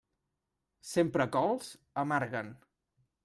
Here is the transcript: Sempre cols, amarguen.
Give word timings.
Sempre 0.91 1.27
cols, 1.37 1.69
amarguen. 2.05 2.53